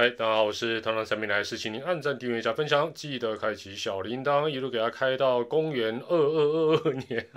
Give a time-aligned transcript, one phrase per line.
[0.00, 7.28] 嗨，大家好，我是团长陈明来，是请您按赞、订阅、加分享，记得开启小铃铛，一路给他开到公元二二二二年。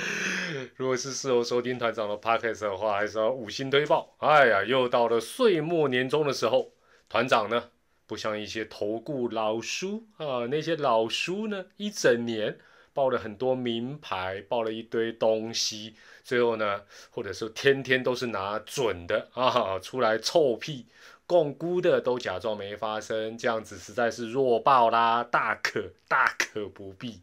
[0.76, 4.16] 如果是事后收听团长的 podcast 的话，还是要五星推爆。
[4.20, 6.72] 哎呀，又到了岁末年终的时候，
[7.10, 7.68] 团长呢，
[8.06, 12.56] 不像一些投顾老叔啊，那些老叔呢，一整年
[12.94, 15.94] 报了很多名牌，报了一堆东西，
[16.24, 20.86] 最后呢，或者说天天都是拿准的啊出来臭屁。
[21.28, 27.20] 共估的都假装没发生，这样子实在是弱爆啦，大可大可不必。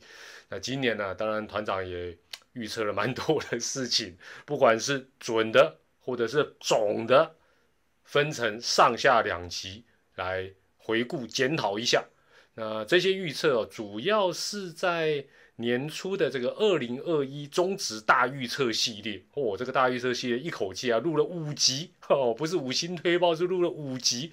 [0.48, 2.18] 那今年呢，当然团长也
[2.54, 7.36] 预测了蛮多的事情，不管是准的或者是总的，
[8.04, 9.84] 分成上下两集
[10.16, 12.06] 来回顾检讨一下。
[12.54, 15.26] 那这些预测主要是在。
[15.58, 24.32] 年初的这个二零二一中职大预测系列，哦，这个大预测系列一口气啊录了五集，哦，不是五星推报，是录了五集。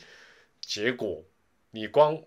[0.61, 1.25] 结果
[1.71, 2.21] 你光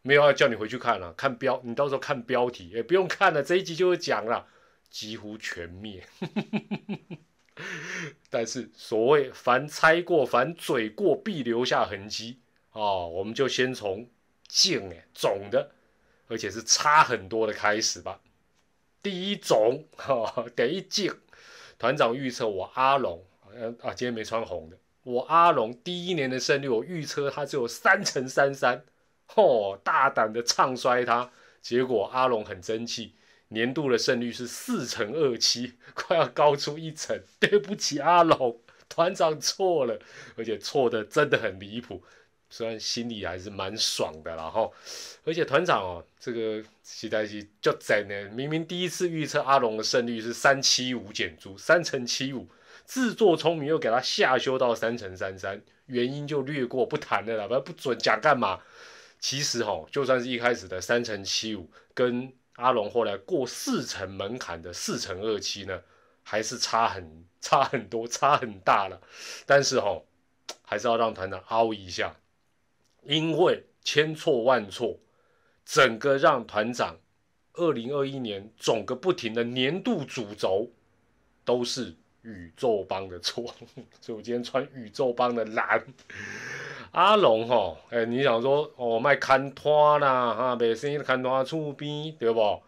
[0.00, 4.46] 没有要叫你回去看了，看标，你到时候看标题，也不用看了，这一集就会讲了，
[4.88, 6.02] 几乎全灭。
[8.30, 12.38] 但是所谓凡猜过，凡嘴过，必留下痕迹
[12.72, 14.08] 哦，我们就先从
[14.48, 15.72] 近哎总的。
[16.32, 18.18] 而且是差很多的开始吧。
[19.02, 21.12] 第一种，哈，第一季，
[21.78, 23.22] 团长预测我阿龙，
[23.82, 28.84] 啊，今天没穿红的，我阿龙第一年的胜率，我预测他只有三乘三三，
[29.28, 33.14] 嚯，大胆的唱衰他，结果阿龙很争气，
[33.48, 39.98] 年度的胜率是四乘二七，快要高出一层， 对不起阿龙，团长错了，
[40.36, 42.02] 而且错的真的很离谱。
[42.52, 44.70] 虽然心里还是蛮爽的，然后，
[45.24, 48.28] 而且团长哦，这个期待期就真呢。
[48.34, 52.46] 明明第一次预测阿龙的胜率是三七五减租三乘七五，
[52.84, 58.60] 自作聪明又给他下修到三乘三三，原因就略过不谈了啦，不不准讲干嘛？
[59.18, 65.80] 其实哈，就算是一开始的三乘七五，跟阿龙后来过四层门槛的四乘二七呢，
[66.22, 69.00] 还是差很差很多，差很大了。
[69.46, 70.02] 但是哈，
[70.62, 72.14] 还是要让团长凹一下。
[73.04, 74.98] 因为千错万错，
[75.64, 76.96] 整个让团长
[77.54, 80.70] 二零二一年总个不停的年度主轴
[81.44, 83.42] 都是宇宙帮的错，
[84.00, 85.84] 所以我今天穿宇宙帮的蓝。
[86.92, 92.62] 阿龙哈，哎，你想说哦卖看拖啦哈，卖生意看拖出边对不？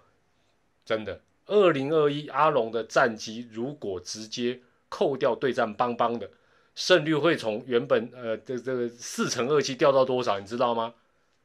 [0.84, 6.28] 真的，二零二一阿龙的战绩如果直接扣掉对战邦邦的。
[6.74, 10.38] 胜率会从原本呃这这个四乘二七掉到多少？
[10.38, 10.94] 你知道吗？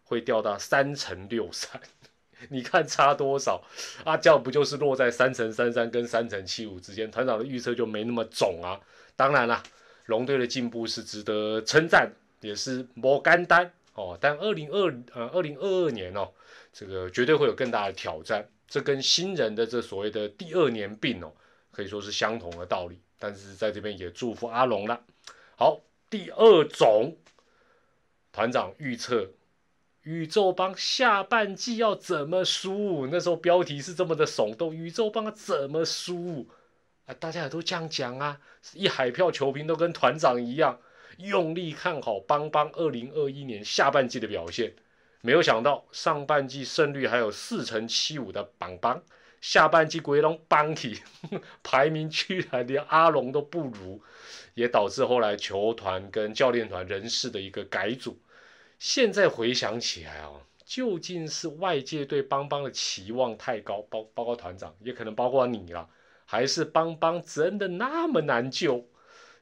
[0.03, 1.79] 会掉到三乘六三，
[2.49, 3.61] 你看差多少？
[4.05, 7.11] 阿教不就是落在三乘三三跟三乘七五之间？
[7.11, 8.79] 团长的预测就没那么肿啊。
[9.15, 9.61] 当然啦，
[10.07, 14.17] 龙队的进步是值得称赞，也是莫干单哦。
[14.19, 16.27] 但二零二呃二零二二年哦，
[16.73, 18.43] 这个绝对会有更大的挑战。
[18.67, 21.31] 这跟新人的这所谓的第二年病哦，
[21.71, 22.99] 可以说是相同的道理。
[23.19, 24.99] 但是在这边也祝福阿龙了。
[25.59, 27.17] 好，第二种
[28.31, 29.31] 团长预测
[30.03, 33.09] 宇宙帮下半季要怎么输？
[33.11, 36.47] 那时候标题是这么的耸动，宇宙帮怎么输？
[37.07, 38.39] 啊，大家也都这样讲啊，
[38.73, 40.79] 一海票球评都跟团长一样，
[41.17, 44.71] 用力看好邦邦二零二一年下半季的表现。
[45.19, 49.03] 没有想到上半季胜率还有四成七五的邦邦，
[49.41, 50.99] 下半季鬼龙邦体
[51.63, 54.01] 排名居然连阿龙都不如。
[54.55, 58.19] 也导致后来球团跟教练团人事的一个改组。
[58.77, 60.31] 现在回想起来啊，
[60.65, 65.87] 究竟是外界对邦邦的期望太高，包包括团长，也可能包括你了，
[66.25, 68.85] 还是邦邦真的那么难救？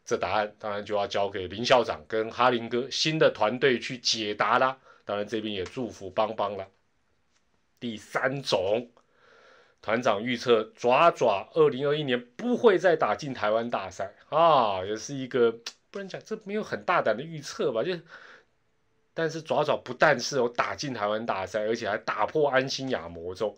[0.06, 4.78] 这答案当然就要交给林校长跟哈林哥新的团队去解答啦。
[5.04, 6.68] 当然这边也祝福邦邦了。
[7.80, 8.92] 第三种。
[9.82, 15.52] 团长预测爪爪二零二一年不会再打进台湾大赛啊，也是一个
[15.92, 17.84] 不能讲这没有很大胆的预测吧？
[17.84, 17.94] 就
[19.14, 23.58] 但是爪爪不但是有打进台湾大赛，而且还打破安心亚魔咒。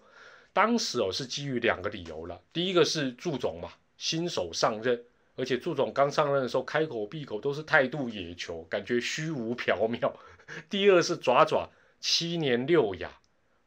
[0.54, 5.04] 当时哦是基于两个理由了，第一个是祝总嘛新手上任，
[5.36, 10.12] 而且祝总刚上任的时候开口闭口都是态度野球，感觉虚无缥缈。
[10.70, 11.70] 第二是爪爪
[12.00, 13.10] 七年六亚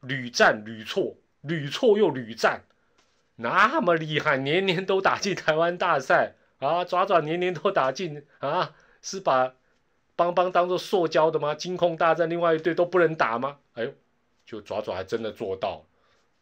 [0.01, 1.15] 屡战屡挫。
[1.43, 2.63] 屡挫又屡战，
[3.35, 6.83] 那么厉害，年年都打进台湾大赛啊！
[6.85, 9.53] 爪爪年年都打进啊，是把
[10.15, 11.53] 邦邦当做塑胶的吗？
[11.53, 13.57] 金控大战另外一队都不能打吗？
[13.73, 13.93] 哎呦，
[14.45, 15.85] 就爪爪还真的做到。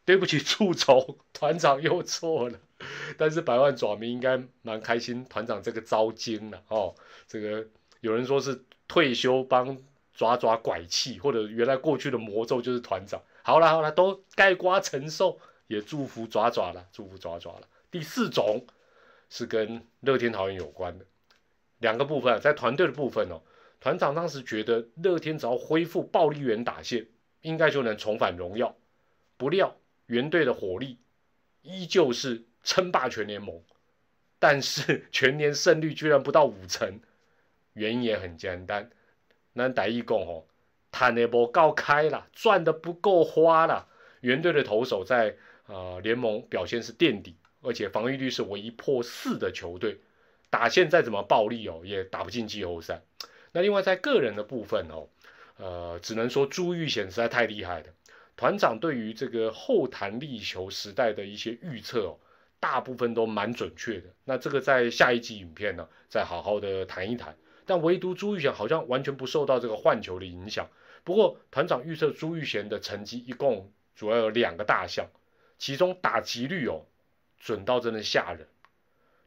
[0.03, 2.59] 对不起，触手 团长又错了，
[3.18, 6.95] 但是百万爪迷应该蛮开心，团长这个招精了哦。
[7.27, 7.68] 这个
[8.01, 9.77] 有人说是退休帮
[10.13, 13.22] 抓抓拐气，或者原来过去的魔咒就是团长。
[13.44, 17.68] 好了好了，都盖瓜承受，也祝福爪爪了，祝福爪爪了。
[17.90, 18.66] 第四种
[19.30, 21.06] 是跟乐天桃园有关的
[21.80, 23.42] 两个部分，在团队的部分哦，
[23.80, 27.08] 团长当时觉得乐天只要恢复暴力员打线，
[27.42, 28.75] 应该就能重返荣耀。
[29.38, 29.75] 不料
[30.06, 31.00] 原队的火力
[31.63, 33.60] 依旧是称霸全联盟，
[34.38, 37.00] 但是全年胜率居然不到五成，
[37.74, 38.92] 原因也很简单，
[39.53, 40.44] 那打一共哦。
[40.92, 43.88] 谈的不够开了，赚的不够花了。
[44.19, 45.38] 原队的投手在
[45.68, 50.00] 呃联盟表现是垫底，而且防御率是唯一破四的球队。
[50.50, 53.01] 打线再怎么暴力哦，也打不进季后赛。
[53.53, 55.07] 那另外在个人的部分哦，
[55.56, 57.86] 呃，只能说朱玉贤实在太厉害了。
[58.36, 62.19] 团长对于这个后弹力球时代的一些预测哦，
[62.59, 64.09] 大部分都蛮准确的。
[64.25, 67.38] 那这个在下一集影片呢，再好好的谈一谈。
[67.72, 70.68] 但唯独朱玉贤好像完全不受到这个换球的影响。
[71.06, 75.08] 不过团长预测朱玉贤的成绩一共主要有两个大项，
[75.58, 76.86] 其中打击率哦
[77.40, 78.46] 准到真的吓人。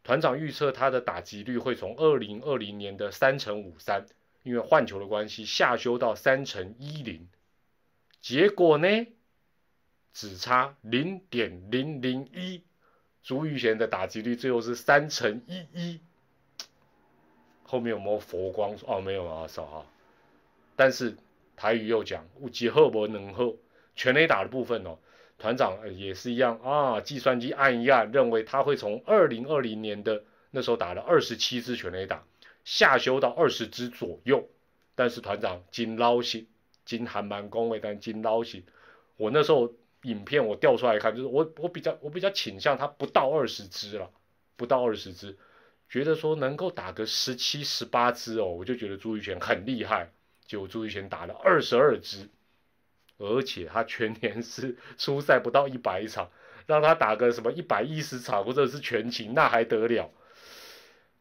[0.03, 4.05] 团长预测他的打击率会从二零二零年的三乘五三，
[4.43, 7.27] 因为换球的关系下修到三乘一零，
[8.21, 9.07] 结果呢
[10.13, 12.63] 只差零点零零一，
[13.23, 16.01] 朱玉贤的打击率最后是三乘一一。
[17.65, 18.77] 后面有没有佛光？
[18.87, 19.85] 哦，没有啊，少哈。
[20.77, 21.17] 但是。
[21.57, 23.55] 台语又讲，五级后不能后，
[23.95, 24.99] 全雷打的部分哦，
[25.39, 32.25] 团长也是一样啊，计算机按一按，认为他会从二零二零年的那时候打了二十七支全雷打，
[32.65, 34.49] 下修到二十支左右。
[34.97, 36.49] 但是团长金捞心，
[36.85, 38.65] 金还蛮恭维，但金捞心，
[39.17, 39.73] 我那时候
[40.03, 44.11] 影片我调出来看，就是我我比较我比较倾向他不到二十支了，
[44.57, 45.39] 不到二十支，
[45.89, 50.11] 觉得说能够打个十七十八支哦，我就觉得朱玉泉很厉害。
[50.47, 52.29] 结果朱玉贤打了二十二支，
[53.17, 56.31] 而且他全年是出赛不到一百场，
[56.67, 60.11] 让他打个什么一百一十场或者是全勤，那还得了？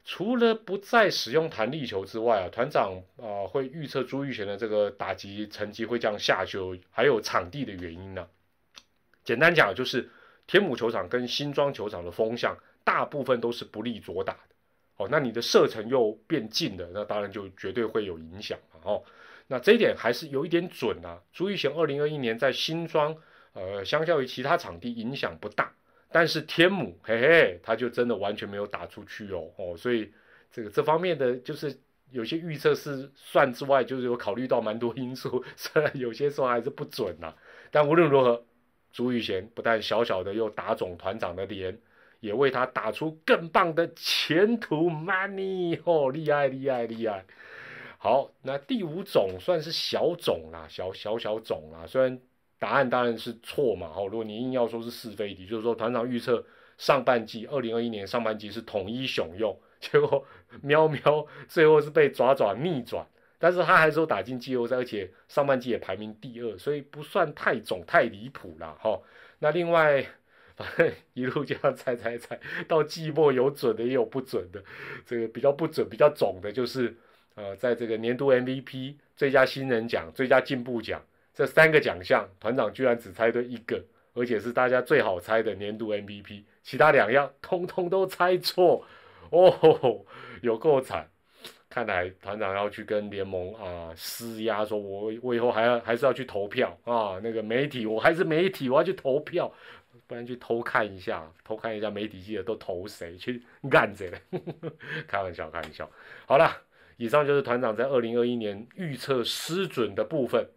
[0.04, 8.28] 除了不再使用弹力球之外啊，团长啊会预测朱玉贤的这个打击成绩会这样下修，还有场地的原因呢？
[9.24, 10.10] 简单讲就是
[10.46, 14.53] 天母球场跟新庄球场的风向大部分都是不利左打的。
[14.98, 18.80] 哦，那你的射程又变近了，那当然就绝对会有影响嘛。
[18.84, 19.04] 哦，
[19.48, 21.20] 那这一点还是有一点准啊。
[21.32, 23.16] 朱玉贤二零二一年在新庄，
[23.54, 25.74] 呃，相较于其他场地影响不大，
[26.12, 29.50] 但是天母，嘿嘿，他就真的完全没有打出去哦。
[29.58, 30.14] 哦，所以
[30.52, 31.76] 这个这方面的就是
[32.12, 37.34] 有些预测是算之外，就是有考虑到蛮多因素，虽然有些时候还是不准呐。
[37.72, 38.46] 但无论如何，
[38.92, 41.80] 朱玉贤不但小小的又打肿团长的脸。
[42.24, 47.26] 也为他打出更棒的前途，money 哦，厉害厉害厉害！
[47.98, 51.86] 好，那第五种算是小种啦，小小小种啦。
[51.86, 52.18] 虽然
[52.60, 56.46] 答案当然是错嘛，哦，如果你硬要说是是非题，就是说团长预测
[56.78, 60.26] 上半季二零二一年上半季是统一雄用，结果
[60.62, 63.06] 喵喵最后是被爪爪逆转，
[63.38, 68.98] 但是他还是说打进季后赛，而且上半季也排名第二，所以不算太种太离谱啦，哈。
[69.40, 70.06] 那另外。
[70.56, 74.64] 反正一路这样猜猜猜，到季末有准的也有不准的。
[75.06, 76.96] 这个比较不准、比较肿的，就是
[77.36, 81.02] 呃，在这个年度 MVP、最佳新人奖、最佳进步奖
[81.34, 83.84] 这三个奖项，团长居然只猜对一个，
[84.14, 88.86] 而且是大家最好猜的年度 MVP，其他两样通通都猜错。
[89.32, 90.06] 哦，
[90.42, 91.10] 有够惨！
[91.68, 97.20] 看来团长要去跟联盟啊施压，说我我以后还要还是要去投票啊。
[97.24, 99.52] 那个媒体，我还是媒体，我要去投票。
[100.14, 104.20] 不然去偷看一下，偷看一下媒体记者都投谁去干谁了？
[105.10, 105.90] 开玩笑，开玩笑。
[106.28, 106.56] 好了，
[106.98, 110.48] 以上就是团长在二零二一年预测失准的部分，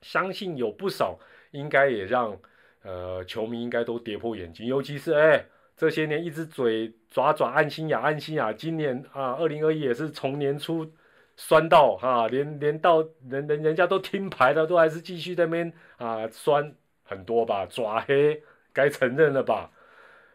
[0.00, 1.18] 相信有不少
[1.50, 2.40] 应该也让
[2.84, 5.44] 呃球迷应该都跌破眼镜，尤其是哎
[5.76, 10.90] 这些年一直嘴爪爪安心雅安心雅，今年啊二零二一也是从年初
[11.36, 16.74] 酸到哈，连连到人人人家都听牌的都还是继续在那边啊酸
[17.04, 18.42] 很多吧，爪黑。
[18.76, 19.70] 该承认了吧？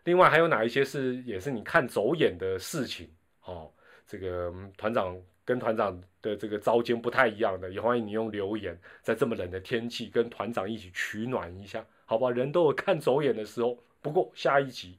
[0.06, 3.08] 另外还有哪一些是也是你看走眼的事情？
[3.44, 3.72] 哦，
[4.08, 12.32] 这个团长跟团长的这个招间不太一样的，也欢迎你用留言，在这么冷的天气跟团长一起取暖一下，好吧？
[12.32, 13.78] 人都有看走眼的时候。
[14.02, 14.98] 不过下一集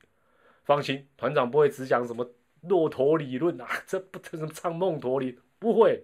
[0.63, 2.25] 放心，团长不会只讲什么
[2.61, 6.01] 骆驼理论啊，这不这什么唱梦驼铃，不会，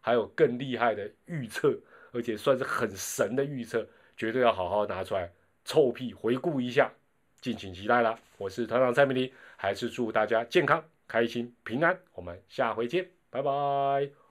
[0.00, 1.76] 还有更厉害的预测，
[2.12, 3.84] 而且算是很神的预测，
[4.16, 5.32] 绝对要好好拿出来。
[5.66, 6.92] 臭屁回顾一下，
[7.40, 8.16] 敬请期待啦！
[8.38, 11.98] 我是团长蔡明黎，还是祝大家健康、开心、平安。
[12.14, 14.25] 我们下回见，拜拜。